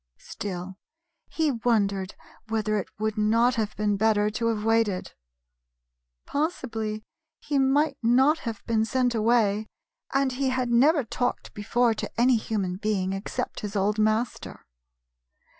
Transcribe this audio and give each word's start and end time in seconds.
Still, 0.17 0.79
he 1.29 1.51
wondered 1.51 2.15
whether 2.47 2.79
it 2.79 2.89
would 2.97 3.19
not 3.19 3.53
have 3.53 3.75
been 3.75 3.97
better 3.97 4.31
to 4.31 4.47
have 4.47 4.63
waited. 4.65 5.11
Possibly 6.25 7.03
he 7.39 7.59
might 7.59 7.97
not 8.01 8.39
have 8.39 8.65
been 8.65 8.83
sent 8.83 9.13
away, 9.13 9.67
and 10.11 10.31
he 10.31 10.49
had 10.49 10.71
never 10.71 11.03
talked 11.03 11.53
before 11.53 11.93
to 11.93 12.09
any 12.19 12.37
human 12.37 12.77
being 12.77 13.13
except 13.13 13.59
his 13.59 13.75
old 13.75 13.99
master. 13.99 14.65